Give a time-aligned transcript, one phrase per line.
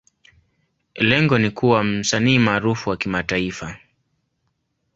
[0.95, 3.77] Lengo ni kuwa msanii maarufu wa kimataifa.